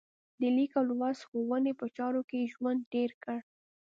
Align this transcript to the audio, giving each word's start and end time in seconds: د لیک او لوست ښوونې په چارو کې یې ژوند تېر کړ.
د 0.39 0.41
لیک 0.55 0.71
او 0.77 0.83
لوست 0.89 1.21
ښوونې 1.29 1.73
په 1.79 1.85
چارو 1.97 2.21
کې 2.29 2.37
یې 2.41 2.51
ژوند 2.53 2.81
تېر 2.93 3.09
کړ. 3.23 3.37